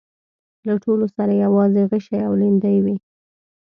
[0.67, 2.95] له ټولو سره يواځې غشي او ليندۍ وې.